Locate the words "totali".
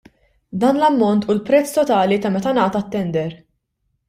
1.77-2.17